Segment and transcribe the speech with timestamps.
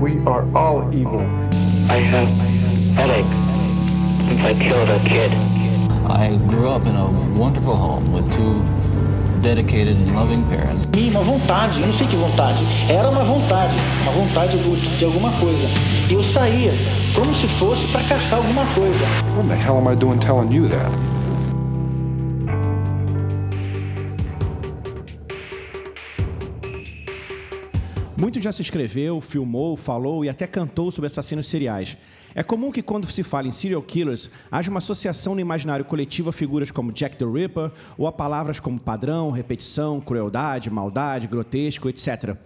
[0.00, 1.20] We are all evil.
[1.88, 2.28] I have
[2.96, 3.30] headache
[4.26, 5.32] since I killed a kid.
[6.10, 7.06] I grew up in a
[7.38, 8.60] wonderful home with two
[9.40, 10.84] dedicated and loving parents.
[10.96, 13.72] E uma vontade, eu não sei que vontade, era uma vontade,
[14.02, 14.58] uma vontade
[14.98, 15.68] de alguma coisa.
[16.10, 16.72] E eu saía
[17.14, 19.04] como se fosse para caçar alguma coisa.
[19.36, 21.03] What the hell am I doing telling you that?
[28.16, 31.96] Muito já se escreveu, filmou, falou e até cantou sobre assassinos seriais.
[32.32, 36.30] É comum que quando se fala em serial killers, haja uma associação no imaginário coletivo
[36.30, 41.88] a figuras como Jack the Ripper ou a palavras como padrão, repetição, crueldade, maldade, grotesco,
[41.88, 42.36] etc.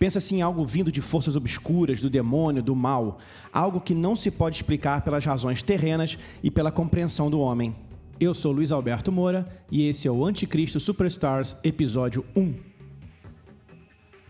[0.00, 3.18] Pensa-se em algo vindo de forças obscuras, do demônio, do mal,
[3.52, 7.74] algo que não se pode explicar pelas razões terrenas e pela compreensão do homem.
[8.18, 12.73] Eu sou Luiz Alberto Moura e esse é o Anticristo Superstars, episódio 1.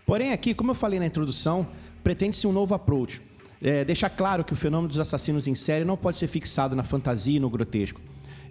[0.05, 1.67] Porém, aqui, como eu falei na introdução,
[2.03, 3.21] pretende-se um novo approach.
[3.61, 6.83] É, deixar claro que o fenômeno dos assassinos em série não pode ser fixado na
[6.83, 7.99] fantasia e no grotesco.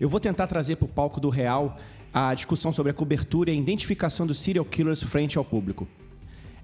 [0.00, 1.76] Eu vou tentar trazer para o palco do real
[2.12, 5.86] a discussão sobre a cobertura e a identificação dos serial killers frente ao público.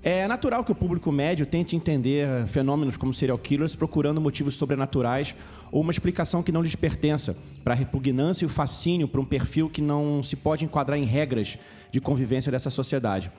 [0.03, 5.37] É natural que o público médio tente entender fenômenos como serial killers procurando motivos sobrenaturais
[5.71, 9.25] ou uma explicação que não lhes pertença, para a repugnância e o fascínio para um
[9.27, 11.59] perfil que não se pode enquadrar em regras
[11.93, 13.31] de convivência dessa sociedade.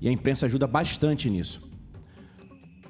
[0.00, 1.62] E a imprensa ajuda bastante nisso.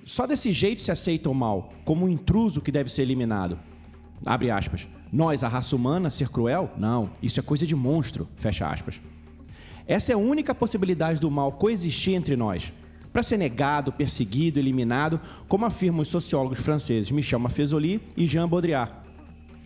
[0.04, 3.58] Só desse jeito se aceita o mal, como um intruso que deve ser eliminado.
[4.24, 4.86] Abre aspas.
[5.10, 6.70] Nós, a raça humana, ser cruel?
[6.76, 8.28] Não, isso é coisa de monstro.
[8.36, 9.00] Fecha aspas.
[9.86, 12.72] Essa é a única possibilidade do mal coexistir entre nós.
[13.12, 18.92] Para ser negado, perseguido, eliminado, como afirmam os sociólogos franceses Michel Maffezoli e Jean Baudrillard.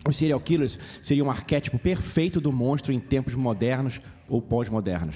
[0.07, 5.15] Os serial killers seriam um arquétipo perfeito do monstro em tempos modernos ou pós-modernos.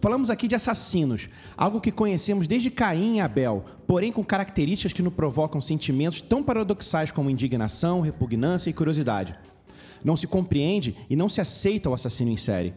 [0.00, 5.02] Falamos aqui de assassinos, algo que conhecemos desde Caim e Abel, porém com características que
[5.02, 9.34] nos provocam sentimentos tão paradoxais como indignação, repugnância e curiosidade.
[10.02, 12.72] Não se compreende e não se aceita o assassino em série.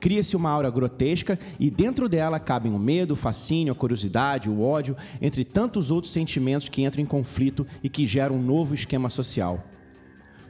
[0.00, 4.62] Cria-se uma aura grotesca e dentro dela cabem o medo, o fascínio, a curiosidade, o
[4.62, 9.10] ódio, entre tantos outros sentimentos que entram em conflito e que geram um novo esquema
[9.10, 9.62] social.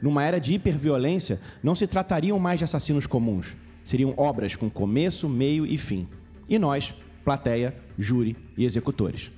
[0.01, 5.27] Numa era de hiperviolência, não se tratariam mais de assassinos comuns, seriam obras com começo,
[5.27, 6.07] meio e fim.
[6.47, 9.31] E nós, plateia, júri e executores.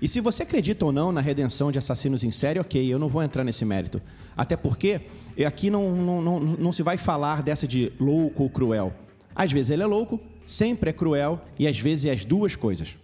[0.00, 3.08] E se você acredita ou não na redenção de assassinos em série, ok, eu não
[3.08, 4.00] vou entrar nesse mérito.
[4.36, 5.00] Até porque
[5.46, 8.92] aqui não, não, não, não se vai falar dessa de louco ou cruel.
[9.34, 12.96] Às vezes ele é louco, sempre é cruel e às vezes é as duas coisas.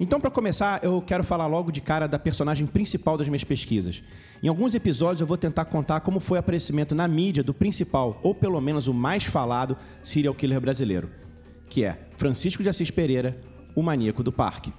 [0.00, 4.00] Então, para começar, eu quero falar logo de cara da personagem principal das minhas pesquisas.
[4.40, 8.20] Em alguns episódios eu vou tentar contar como foi o aparecimento na mídia do principal,
[8.22, 11.10] ou pelo menos o mais falado, serial killer brasileiro,
[11.68, 13.36] que é Francisco de Assis Pereira,
[13.74, 14.72] o maníaco do parque.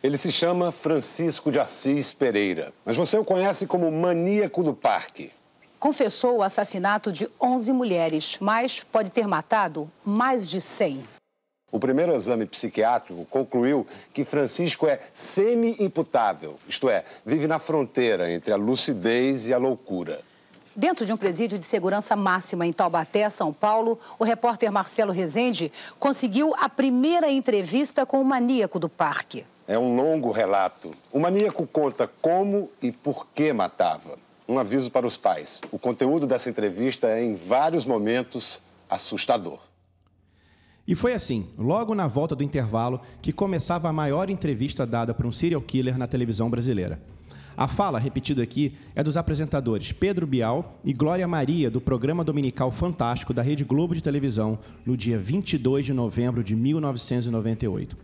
[0.00, 5.32] Ele se chama Francisco de Assis Pereira, mas você o conhece como maníaco do parque
[5.80, 11.02] confessou o assassinato de 11 mulheres, mas pode ter matado mais de 100.
[11.72, 18.52] O primeiro exame psiquiátrico concluiu que Francisco é semi-imputável, isto é, vive na fronteira entre
[18.52, 20.20] a lucidez e a loucura.
[20.76, 25.72] Dentro de um presídio de segurança máxima em Taubaté, São Paulo, o repórter Marcelo Rezende
[25.98, 29.44] conseguiu a primeira entrevista com o maníaco do parque.
[29.66, 30.94] É um longo relato.
[31.12, 34.16] O maníaco conta como e por que matava
[34.50, 35.60] um aviso para os pais.
[35.70, 39.60] O conteúdo dessa entrevista é, em vários momentos, assustador.
[40.88, 45.26] E foi assim, logo na volta do intervalo, que começava a maior entrevista dada para
[45.26, 47.00] um serial killer na televisão brasileira.
[47.56, 52.72] A fala, repetida aqui, é dos apresentadores Pedro Bial e Glória Maria, do programa dominical
[52.72, 57.96] Fantástico da Rede Globo de Televisão, no dia 22 de novembro de 1998.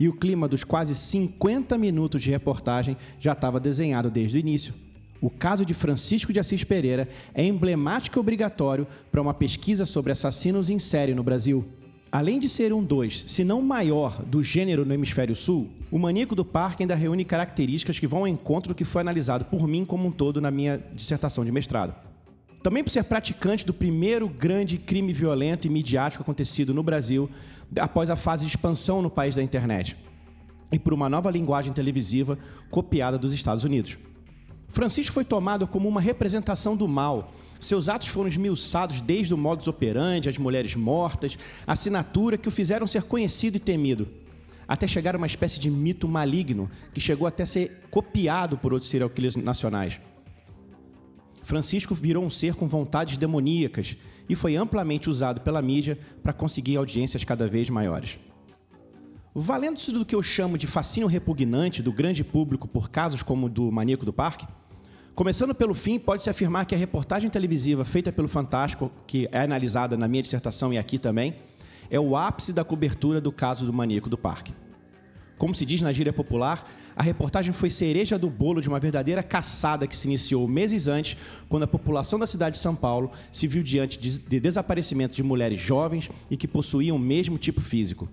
[0.00, 4.72] E o clima dos quase 50 minutos de reportagem já estava desenhado desde o início,
[5.20, 10.12] o caso de Francisco de Assis Pereira é emblemático e obrigatório para uma pesquisa sobre
[10.12, 11.66] assassinos em série no Brasil.
[12.10, 16.34] Além de ser um dos, se não maior, do gênero no Hemisfério Sul, o Maníaco
[16.34, 19.84] do Parque ainda reúne características que vão ao encontro do que foi analisado por mim
[19.84, 21.94] como um todo na minha dissertação de mestrado.
[22.62, 27.28] Também por ser praticante do primeiro grande crime violento e midiático acontecido no Brasil
[27.78, 29.96] após a fase de expansão no país da internet.
[30.72, 32.38] E por uma nova linguagem televisiva
[32.70, 33.98] copiada dos Estados Unidos.
[34.68, 37.32] Francisco foi tomado como uma representação do mal.
[37.58, 41.36] Seus atos foram esmiuçados desde o modus operandi, as mulheres mortas,
[41.66, 44.06] assinatura que o fizeram ser conhecido e temido.
[44.68, 48.74] até chegar a uma espécie de mito maligno que chegou até a ser copiado por
[48.74, 49.98] outros serial killers nacionais.
[51.42, 53.96] Francisco virou um ser com vontades demoníacas
[54.28, 58.18] e foi amplamente usado pela mídia para conseguir audiências cada vez maiores.
[59.40, 63.48] Valendo-se do que eu chamo de fascínio repugnante do grande público por casos como o
[63.48, 64.48] do Maníaco do Parque,
[65.14, 69.96] começando pelo fim, pode-se afirmar que a reportagem televisiva feita pelo Fantástico, que é analisada
[69.96, 71.36] na minha dissertação e aqui também,
[71.88, 74.52] é o ápice da cobertura do caso do Maníaco do Parque.
[75.38, 79.22] Como se diz na gíria popular, a reportagem foi cereja do bolo de uma verdadeira
[79.22, 81.16] caçada que se iniciou meses antes,
[81.48, 85.22] quando a população da cidade de São Paulo se viu diante de, de desaparecimento de
[85.22, 88.08] mulheres jovens e que possuíam o mesmo tipo físico.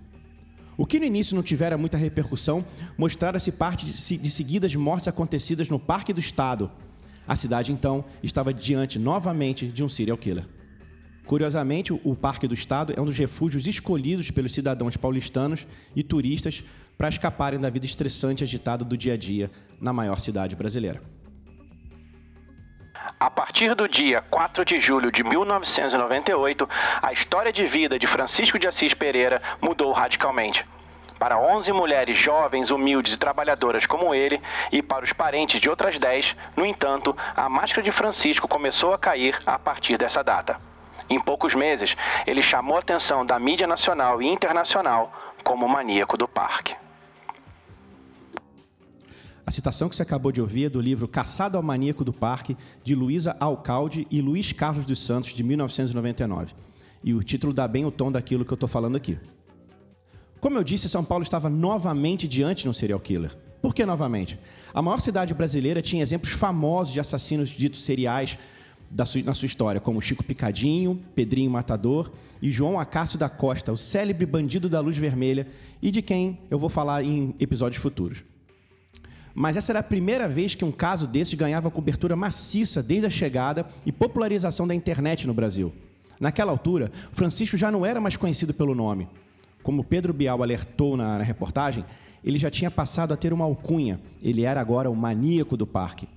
[0.77, 2.65] O que no início não tivera muita repercussão,
[2.97, 6.69] mostrara-se parte de, seguidas mortes acontecidas no Parque do Estado.
[7.27, 10.45] A cidade, então, estava diante novamente de um serial killer.
[11.25, 16.63] Curiosamente, o Parque do Estado é um dos refúgios escolhidos pelos cidadãos paulistanos e turistas
[16.97, 19.49] para escaparem da vida estressante e agitada do dia a dia
[19.81, 21.14] na maior cidade brasileira.
[23.25, 26.69] A partir do dia 4 de julho de 1998,
[27.01, 30.63] a história de vida de Francisco de Assis Pereira mudou radicalmente.
[31.17, 34.39] Para 11 mulheres jovens, humildes e trabalhadoras como ele,
[34.71, 38.99] e para os parentes de outras 10, no entanto, a máscara de Francisco começou a
[38.99, 40.61] cair a partir dessa data.
[41.09, 45.11] Em poucos meses, ele chamou a atenção da mídia nacional e internacional
[45.43, 46.75] como o maníaco do parque.
[49.45, 52.57] A citação que você acabou de ouvir é do livro Caçado ao Maníaco do Parque,
[52.83, 56.53] de Luísa Alcalde e Luiz Carlos dos Santos, de 1999.
[57.03, 59.19] E o título dá bem o tom daquilo que eu estou falando aqui.
[60.39, 63.37] Como eu disse, São Paulo estava novamente diante de um serial killer.
[63.61, 64.39] Por que novamente?
[64.73, 68.39] A maior cidade brasileira tinha exemplos famosos de assassinos ditos seriais
[69.05, 73.77] sua, na sua história, como Chico Picadinho, Pedrinho Matador e João Acácio da Costa, o
[73.77, 75.47] célebre bandido da luz vermelha,
[75.81, 78.23] e de quem eu vou falar em episódios futuros.
[79.35, 83.09] Mas essa era a primeira vez que um caso desses ganhava cobertura maciça desde a
[83.09, 85.73] chegada e popularização da internet no Brasil.
[86.17, 89.09] Naquela altura, Francisco já não era mais conhecido pelo nome.
[89.61, 91.83] Como Pedro Bial alertou na reportagem,
[92.23, 93.99] ele já tinha passado a ter uma alcunha.
[94.23, 96.07] Ele era agora o maníaco do parque.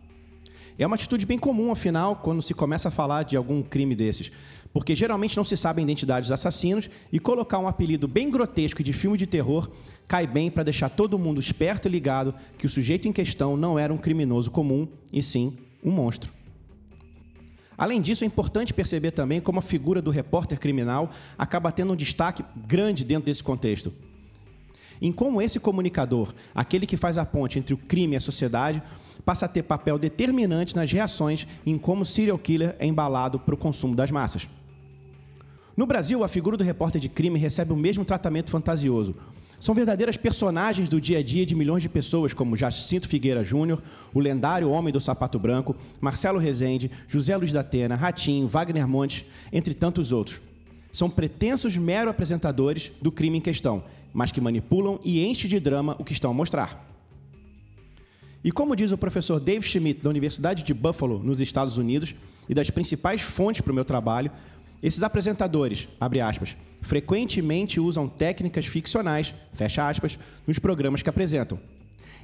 [0.79, 4.31] É uma atitude bem comum, afinal, quando se começa a falar de algum crime desses.
[4.73, 8.83] Porque geralmente não se sabe a identidade dos assassinos e colocar um apelido bem grotesco
[8.83, 9.69] de filme de terror
[10.07, 13.79] cai bem para deixar todo mundo esperto e ligado que o sujeito em questão não
[13.79, 16.33] era um criminoso comum, e sim um monstro.
[17.77, 21.97] Além disso, é importante perceber também como a figura do repórter criminal acaba tendo um
[21.97, 23.93] destaque grande dentro desse contexto.
[25.01, 28.83] Em como esse comunicador, aquele que faz a ponte entre o crime e a sociedade,
[29.25, 33.55] passa a ter papel determinante nas reações em como o serial killer é embalado para
[33.55, 34.49] o consumo das massas.
[35.77, 39.15] No Brasil, a figura do repórter de crime recebe o mesmo tratamento fantasioso.
[39.61, 43.83] São verdadeiras personagens do dia a dia de milhões de pessoas, como Jacinto Figueira Júnior,
[44.15, 49.25] o lendário Homem do Sapato Branco, Marcelo Rezende, José Luiz da Atena, Ratinho, Wagner Montes,
[49.53, 50.41] entre tantos outros.
[50.93, 53.83] São pretensos mero apresentadores do crime em questão,
[54.13, 56.88] mas que manipulam e enchem de drama o que estão a mostrar.
[58.49, 62.15] E como diz o professor Dave Schmidt, da Universidade de Buffalo, nos Estados Unidos,
[62.49, 64.31] e das principais fontes para o meu trabalho,
[64.83, 71.61] esses apresentadores, abre aspas, frequentemente usam técnicas ficcionais, fecha aspas, nos programas que apresentam.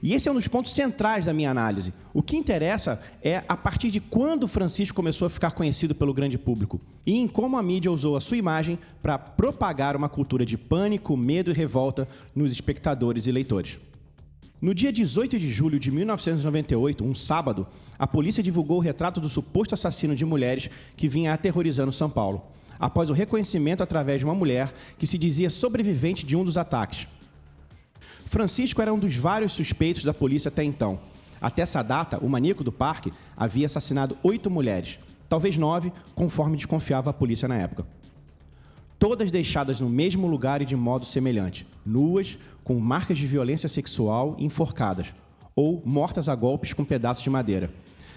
[0.02, 1.92] E esse é um dos pontos centrais da minha análise.
[2.14, 6.38] O que interessa é a partir de quando Francisco começou a ficar conhecido pelo grande
[6.38, 10.56] público e em como a mídia usou a sua imagem para propagar uma cultura de
[10.56, 13.78] pânico, medo e revolta nos espectadores e leitores.
[14.64, 17.66] No dia 18 de julho de 1998, um sábado,
[17.98, 22.42] a polícia divulgou o retrato do suposto assassino de mulheres que vinha aterrorizando São Paulo,
[22.80, 27.06] após o reconhecimento através de uma mulher que se dizia sobrevivente de um dos ataques.
[28.24, 30.98] Francisco era um dos vários suspeitos da polícia até então.
[31.42, 37.10] Até essa data, o maníaco do parque havia assassinado oito mulheres, talvez nove, conforme desconfiava
[37.10, 37.84] a polícia na época
[39.04, 44.34] todas deixadas no mesmo lugar e de modo semelhante, nuas, com marcas de violência sexual
[44.38, 45.14] e enforcadas,
[45.54, 47.70] ou mortas a golpes com pedaços de madeira.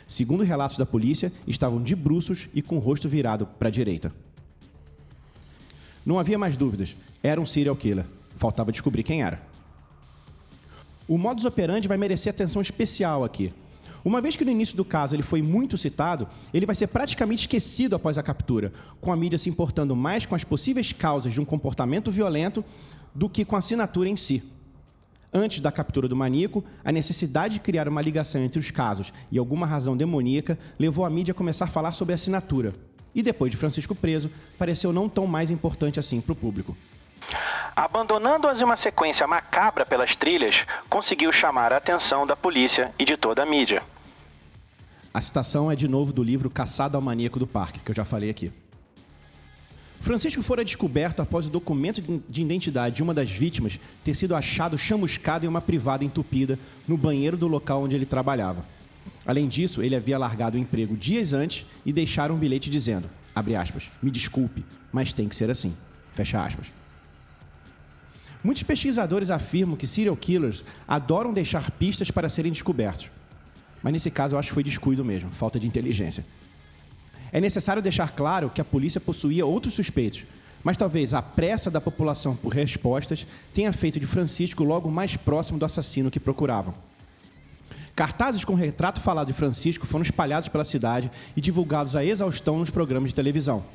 [0.08, 4.13] Segundo relatos da polícia, estavam de bruços e com o rosto virado para a direita.
[6.06, 8.06] Não havia mais dúvidas, era um serial killer.
[8.38, 9.41] Faltava descobrir quem era.
[11.06, 13.51] O modus operandi vai merecer atenção especial aqui.
[14.07, 17.41] Uma vez que no início do caso ele foi muito citado, ele vai ser praticamente
[17.41, 18.71] esquecido após a captura,
[19.01, 22.63] com a mídia se importando mais com as possíveis causas de um comportamento violento
[23.13, 24.41] do que com a assinatura em si.
[25.33, 29.37] Antes da captura do maníaco, a necessidade de criar uma ligação entre os casos e
[29.37, 32.73] alguma razão demoníaca levou a mídia a começar a falar sobre a assinatura.
[33.13, 36.77] E depois de Francisco preso, pareceu não tão mais importante assim para o público.
[37.75, 43.17] Abandonando-as em uma sequência macabra pelas trilhas, conseguiu chamar a atenção da polícia e de
[43.17, 43.83] toda a mídia.
[45.17, 48.05] A citação é de novo do livro Caçado ao Maníaco do Parque, que eu já
[48.05, 48.51] falei aqui.
[50.00, 54.77] Francisco fora descoberto após o documento de identidade de uma das vítimas ter sido achado
[54.77, 58.63] chamuscado em uma privada entupida no banheiro do local onde ele trabalhava.
[59.25, 63.55] Além disso, ele havia largado o emprego dias antes e deixaram um bilhete dizendo, abre
[63.55, 65.75] aspas, me desculpe, mas tem que ser assim,
[66.13, 66.67] fecha aspas.
[68.43, 73.09] Muitos pesquisadores afirmam que serial killers adoram deixar pistas para serem descobertos.
[73.81, 76.25] Mas nesse caso eu acho que foi descuido mesmo, falta de inteligência.
[77.31, 80.25] É necessário deixar claro que a polícia possuía outros suspeitos,
[80.63, 85.60] mas talvez a pressa da população por respostas tenha feito de Francisco logo mais próximo
[85.60, 86.74] do assassino que procuravam.
[87.96, 92.69] Cartazes com retrato falado de Francisco foram espalhados pela cidade e divulgados a exaustão nos
[92.69, 93.65] programas de televisão.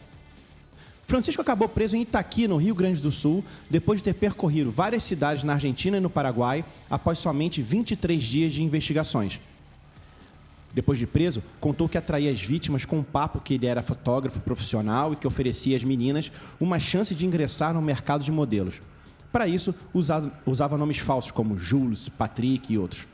[1.05, 5.03] Francisco acabou preso em Itaqui, no Rio Grande do Sul, depois de ter percorrido várias
[5.03, 9.41] cidades na Argentina e no Paraguai, após somente 23 dias de investigações.
[10.75, 14.41] Depois de preso, contou que atraía as vítimas com um papo que ele era fotógrafo
[14.41, 18.81] profissional e que oferecia às meninas uma chance de ingressar no mercado de modelos.
[19.31, 23.07] Para isso, usava, nomes falsos como Jules, Patrick e outros.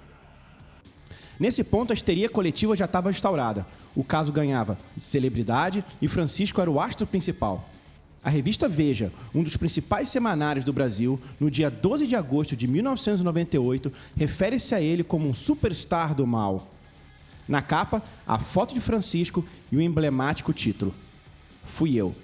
[1.38, 3.66] Nesse ponto, a histeria coletiva já estava instaurada.
[3.94, 7.68] O caso ganhava celebridade e Francisco era o astro principal.
[8.22, 12.66] A revista Veja, um dos principais semanários do Brasil, no dia 12 de agosto de
[12.66, 16.77] 1998, refere-se a ele como um superstar do mal.
[17.49, 20.95] Na capa, a foto de Francisco e o emblemático título:
[21.64, 22.14] Fui eu.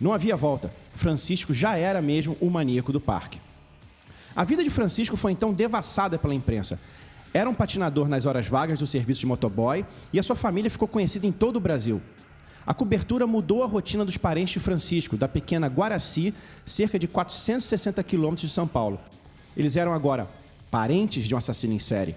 [0.00, 0.72] Não havia volta.
[0.94, 3.40] Francisco já era mesmo o maníaco do parque.
[4.36, 6.78] A vida de Francisco foi então devassada pela imprensa.
[7.32, 10.88] Era um patinador nas horas vagas do serviço de motoboy e a sua família ficou
[10.88, 12.00] conhecida em todo o Brasil.
[12.66, 18.02] A cobertura mudou a rotina dos parentes de Francisco, da pequena Guaraci, cerca de 460
[18.02, 18.98] quilômetros de São Paulo.
[19.56, 20.28] Eles eram agora
[20.70, 22.14] parentes de um assassino em série.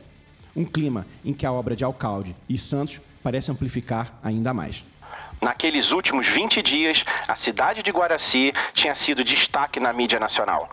[0.55, 4.85] Um clima em que a obra de Alcalde e Santos parece amplificar ainda mais.
[5.41, 10.69] Naqueles últimos 20 dias, a cidade de Guaraci tinha sido destaque na mídia nacional.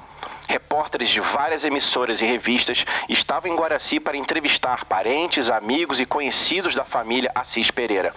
[0.49, 6.75] Repórteres de várias emissoras e revistas estavam em Guaraci para entrevistar parentes, amigos e conhecidos
[6.75, 8.14] da família Assis Pereira.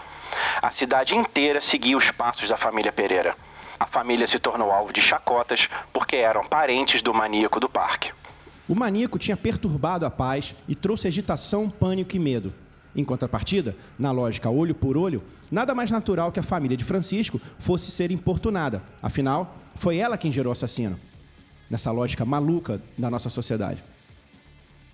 [0.62, 3.36] A cidade inteira seguia os passos da família Pereira.
[3.80, 8.12] A família se tornou alvo de chacotas porque eram parentes do maníaco do parque.
[8.74, 12.52] O maníaco tinha perturbado a paz e trouxe agitação, pânico e medo.
[12.96, 17.40] Em contrapartida, na lógica olho por olho, nada mais natural que a família de Francisco
[17.60, 18.82] fosse ser importunada.
[19.00, 21.00] Afinal, foi ela quem gerou o assassino.
[21.70, 23.84] Nessa lógica maluca da nossa sociedade.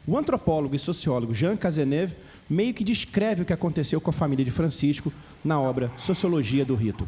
[0.05, 2.17] O antropólogo e sociólogo Jean Cazeneuve
[2.49, 5.09] meio que descreve o que aconteceu com a família de Francisco
[5.41, 7.07] na obra Sociologia do Rito.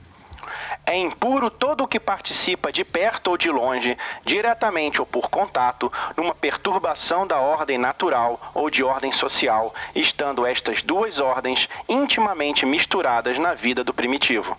[0.85, 5.91] É impuro todo o que participa de perto ou de longe, diretamente ou por contato,
[6.15, 13.37] numa perturbação da ordem natural ou de ordem social, estando estas duas ordens intimamente misturadas
[13.37, 14.57] na vida do primitivo.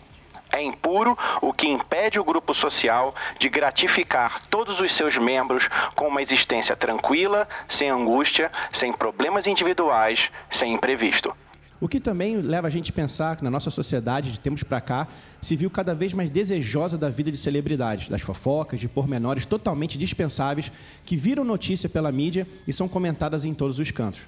[0.50, 6.08] É impuro o que impede o grupo social de gratificar todos os seus membros com
[6.08, 11.34] uma existência tranquila, sem angústia, sem problemas individuais, sem imprevisto.
[11.82, 14.80] O que também leva a gente a pensar que na nossa sociedade, de tempos para
[14.80, 15.08] cá,
[15.40, 19.98] se viu cada vez mais desejosa da vida de celebridades, das fofocas, de pormenores totalmente
[19.98, 20.70] dispensáveis
[21.04, 24.20] que viram notícia pela mídia e são comentadas em todos os cantos.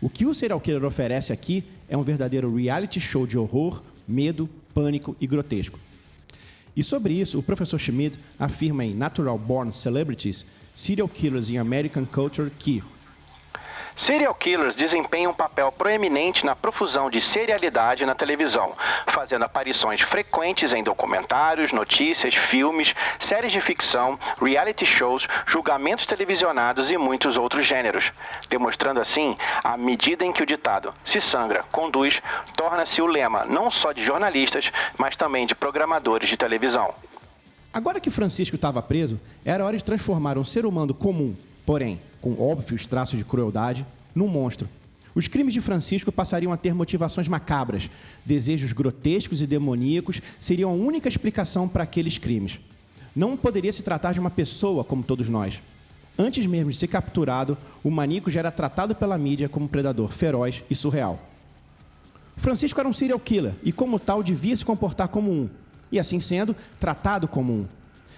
[0.00, 4.48] O que o serial killer oferece aqui é um verdadeiro reality show de horror, medo,
[4.72, 5.80] pânico e grotesco.
[6.76, 12.04] E sobre isso, o professor Schmidt afirma em Natural Born Celebrities, Serial Killers in American
[12.04, 12.80] Culture que
[13.96, 18.74] Serial killers desempenham um papel proeminente na profusão de serialidade na televisão,
[19.06, 26.98] fazendo aparições frequentes em documentários, notícias, filmes, séries de ficção, reality shows, julgamentos televisionados e
[26.98, 28.12] muitos outros gêneros,
[28.50, 29.34] demonstrando assim
[29.64, 32.20] a medida em que o ditado se sangra, conduz,
[32.54, 36.94] torna-se o lema não só de jornalistas, mas também de programadores de televisão.
[37.72, 41.34] Agora que Francisco estava preso, era hora de transformar um ser humano comum,
[41.66, 44.68] porém com óbvios traços de crueldade, num monstro.
[45.14, 47.90] Os crimes de Francisco passariam a ter motivações macabras.
[48.24, 52.60] Desejos grotescos e demoníacos seriam a única explicação para aqueles crimes.
[53.14, 55.60] Não poderia se tratar de uma pessoa como todos nós.
[56.18, 60.10] Antes mesmo de ser capturado, o maníaco já era tratado pela mídia como um predador
[60.10, 61.18] feroz e surreal.
[62.36, 65.48] Francisco era um serial killer e, como tal, devia se comportar como um,
[65.90, 67.66] e assim sendo, tratado como um.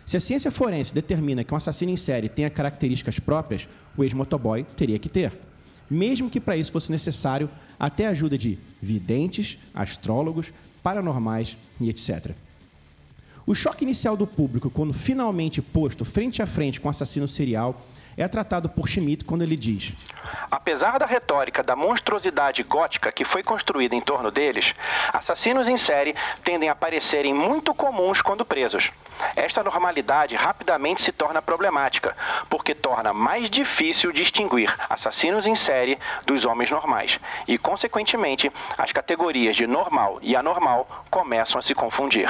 [0.08, 4.64] Se a ciência forense determina que um assassino em série tenha características próprias, o ex-motoboy
[4.74, 5.38] teria que ter.
[5.90, 10.50] Mesmo que para isso fosse necessário até a ajuda de videntes, astrólogos,
[10.82, 12.30] paranormais e etc.
[13.46, 17.86] O choque inicial do público, quando finalmente posto frente a frente com o assassino serial,
[18.18, 19.92] é tratado por Schmidt quando ele diz:
[20.50, 24.74] Apesar da retórica da monstruosidade gótica que foi construída em torno deles,
[25.12, 28.90] assassinos em série tendem a parecerem muito comuns quando presos.
[29.34, 32.16] Esta normalidade rapidamente se torna problemática,
[32.48, 39.56] porque torna mais difícil distinguir assassinos em série dos homens normais, e, consequentemente, as categorias
[39.56, 42.28] de normal e anormal começam a se confundir.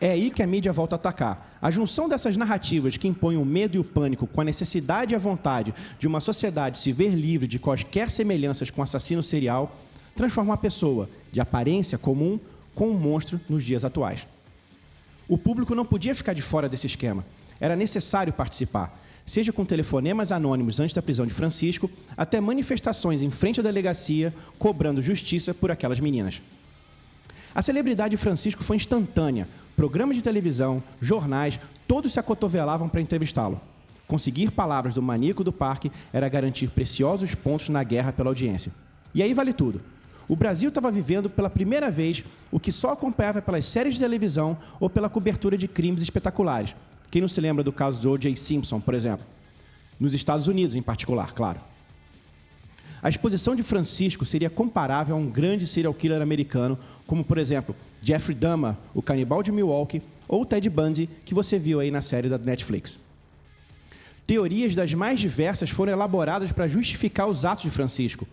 [0.00, 1.58] É aí que a mídia volta a atacar.
[1.60, 5.16] A junção dessas narrativas que impõem o medo e o pânico com a necessidade e
[5.16, 9.76] a vontade de uma sociedade se ver livre de quaisquer semelhanças com assassino serial
[10.14, 12.38] transforma uma pessoa de aparência comum
[12.74, 14.26] com um monstro nos dias atuais.
[15.28, 17.26] O público não podia ficar de fora desse esquema.
[17.60, 23.30] Era necessário participar, seja com telefonemas anônimos antes da prisão de Francisco, até manifestações em
[23.30, 26.40] frente à delegacia cobrando justiça por aquelas meninas.
[27.54, 29.48] A celebridade de Francisco foi instantânea.
[29.76, 33.60] Programas de televisão, jornais, todos se acotovelavam para entrevistá-lo.
[34.06, 38.72] Conseguir palavras do maníaco do parque era garantir preciosos pontos na guerra pela audiência.
[39.14, 39.80] E aí vale tudo.
[40.26, 44.56] O Brasil estava vivendo pela primeira vez o que só acompanhava pelas séries de televisão
[44.78, 46.74] ou pela cobertura de crimes espetaculares.
[47.10, 48.36] Quem não se lembra do caso de O.J.
[48.36, 49.24] Simpson, por exemplo?
[49.98, 51.60] Nos Estados Unidos, em particular, claro.
[53.02, 57.74] A exposição de Francisco seria comparável a um grande serial killer americano, como, por exemplo,
[58.02, 62.28] Jeffrey Dahmer, o canibal de Milwaukee, ou Ted Bundy, que você viu aí na série
[62.28, 62.98] da Netflix.
[64.26, 68.26] Teorias das mais diversas foram elaboradas para justificar os atos de Francisco.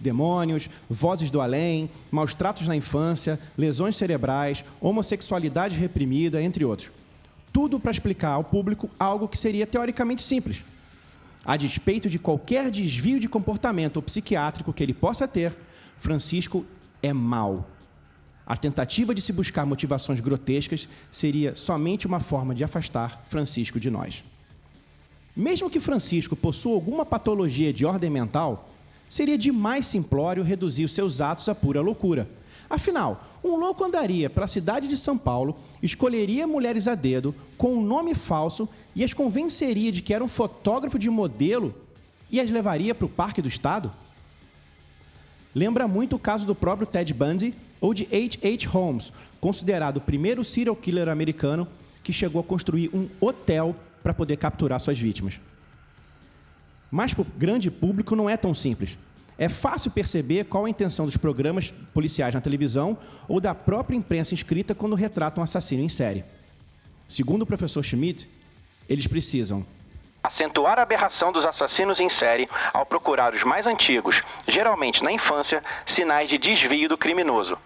[0.00, 6.90] Demônios, vozes do além, maus tratos na infância, lesões cerebrais, homossexualidade reprimida, entre outros.
[7.52, 10.64] Tudo para explicar ao público algo que seria teoricamente simples,
[11.44, 15.56] a despeito de qualquer desvio de comportamento psiquiátrico que ele possa ter,
[15.98, 16.64] Francisco
[17.02, 17.68] é mau.
[18.46, 23.90] A tentativa de se buscar motivações grotescas seria somente uma forma de afastar Francisco de
[23.90, 24.24] nós.
[25.34, 28.68] Mesmo que Francisco possua alguma patologia de ordem mental,
[29.08, 32.28] seria demais simplório reduzir os seus atos a pura loucura.
[32.72, 37.84] Afinal, um louco andaria pela cidade de São Paulo, escolheria mulheres a dedo, com um
[37.84, 41.74] nome falso e as convenceria de que era um fotógrafo de modelo
[42.30, 43.92] e as levaria para o Parque do Estado?
[45.54, 48.66] Lembra muito o caso do próprio Ted Bundy ou de H.H.
[48.70, 51.68] Holmes, considerado o primeiro serial killer americano
[52.02, 55.38] que chegou a construir um hotel para poder capturar suas vítimas.
[56.90, 58.96] Mas para o grande público não é tão simples.
[59.42, 64.34] É fácil perceber qual a intenção dos programas policiais na televisão ou da própria imprensa
[64.34, 66.24] inscrita quando retratam um assassino em série.
[67.08, 68.30] Segundo o professor Schmidt,
[68.88, 69.66] eles precisam
[70.22, 75.60] acentuar a aberração dos assassinos em série ao procurar os mais antigos, geralmente na infância,
[75.84, 77.58] sinais de desvio do criminoso.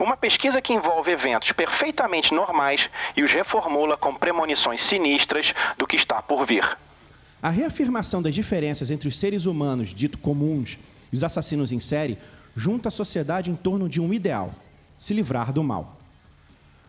[0.00, 5.96] Uma pesquisa que envolve eventos perfeitamente normais e os reformula com premonições sinistras do que
[5.96, 6.64] está por vir.
[7.42, 10.78] A reafirmação das diferenças entre os seres humanos, dito comuns,
[11.12, 12.18] e os assassinos em série
[12.54, 14.54] junta a sociedade em torno de um ideal:
[14.98, 15.98] se livrar do mal.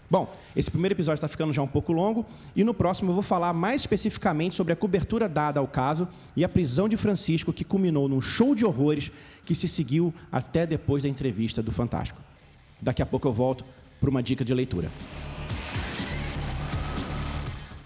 [0.10, 3.22] Bom, esse primeiro episódio está ficando já um pouco longo e no próximo eu vou
[3.22, 7.64] falar mais especificamente sobre a cobertura dada ao caso e a prisão de Francisco, que
[7.64, 9.12] culminou num show de horrores
[9.46, 12.20] que se seguiu até depois da entrevista do Fantástico.
[12.82, 13.64] Daqui a pouco eu volto
[14.02, 14.90] para uma dica de leitura.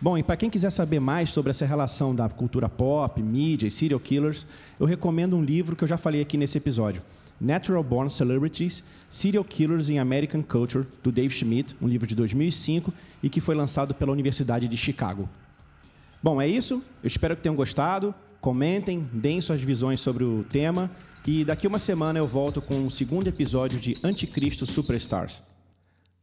[0.04, 3.72] Bom, e para quem quiser saber mais sobre essa relação da cultura pop, mídia e
[3.72, 4.46] serial killers,
[4.78, 7.02] eu recomendo um livro que eu já falei aqui nesse episódio.
[7.40, 12.94] Natural Born Celebrities: Serial Killers in American Culture, do Dave Schmidt, um livro de 2005
[13.24, 15.30] e que foi lançado pela Universidade de Chicago.
[16.22, 16.84] Bom, é isso.
[17.02, 18.14] Eu espero que tenham gostado.
[18.42, 20.92] Comentem, deem suas visões sobre o tema
[21.26, 25.42] e daqui uma semana eu volto com o segundo episódio de Anticristo Superstars.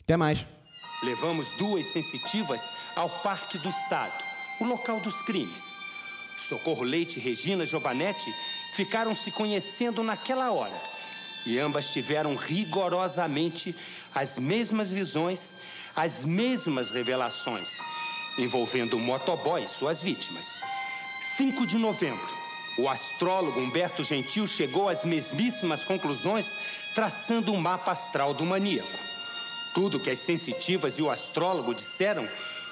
[0.03, 0.60] Até mais!
[1.03, 4.25] Levamos duas sensitivas ao Parque do Estado,
[4.61, 5.75] o local dos crimes.
[6.39, 8.35] Socorro Leite e Regina Giovanetti
[8.75, 10.91] ficaram se conhecendo naquela hora
[11.47, 13.75] e ambas tiveram rigorosamente
[14.15, 15.57] as mesmas visões,
[15.95, 17.79] as mesmas revelações,
[18.39, 20.61] envolvendo o motoboy e suas vítimas.
[21.21, 22.29] 5 de novembro,
[22.79, 26.55] o astrólogo Humberto Gentil chegou às mesmíssimas conclusões,
[26.95, 29.10] traçando o um mapa astral do maníaco.
[29.75, 32.29] Tudo que as sensitivas e o astrólogo disseram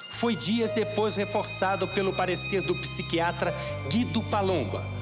[0.09, 3.53] foi dias depois reforçado pelo parecer do psiquiatra
[3.89, 4.98] Guido Palomba